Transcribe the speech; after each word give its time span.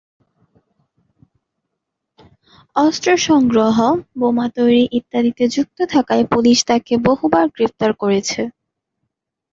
অস্ত্র 2.75 3.09
সংগ্রহ, 3.27 3.77
বোমা 4.19 4.47
তৈরি 4.57 4.83
ইত্যাদিতে 4.91 5.43
যুক্ত 5.47 5.79
থাকায় 5.93 6.25
পুলিশ 6.31 6.57
তাকে 6.65 6.93
বহুবার 7.07 7.45
গ্রেপ্তার 7.55 7.91
করেছে। 7.93 8.41